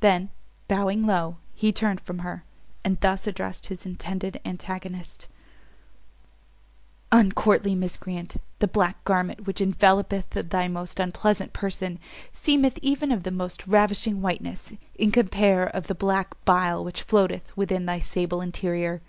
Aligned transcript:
Then, 0.00 0.28
bowing 0.68 1.06
low, 1.06 1.38
he 1.54 1.72
turned 1.72 2.02
from 2.02 2.18
her, 2.18 2.44
and 2.84 3.00
thus 3.00 3.26
addressed 3.26 3.68
his 3.68 3.86
intended 3.86 4.38
antagonist: 4.44 5.28
"Uncourtly 7.10 7.74
Miscreant, 7.74 8.36
The 8.58 8.68
black 8.68 9.02
garment 9.04 9.46
which 9.46 9.62
envellopeth 9.62 10.28
thy 10.28 10.68
most 10.68 11.00
unpleasant 11.00 11.54
person, 11.54 11.98
seemeth 12.34 12.78
even 12.82 13.10
of 13.10 13.22
the 13.22 13.30
most 13.30 13.66
ravishing 13.66 14.20
whiteness, 14.20 14.74
in 14.96 15.10
compare 15.10 15.64
of 15.68 15.86
the 15.86 15.94
black 15.94 16.34
bile 16.44 16.84
which 16.84 17.00
floateth 17.02 17.56
within 17.56 17.86
thy 17.86 17.98
sable 17.98 18.42
interior. 18.42 19.00